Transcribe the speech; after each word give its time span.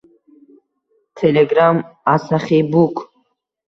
Telegram: 1.19 1.77
asaxiybook 2.13 2.95